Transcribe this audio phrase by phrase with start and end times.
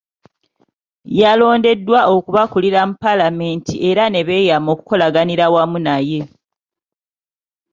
[1.19, 6.21] Yalondeddwa okubakulira mu Paalamenti era ne beeyama okukolaganira awamu naye.